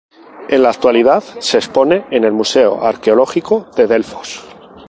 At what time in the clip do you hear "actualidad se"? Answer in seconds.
0.69-1.59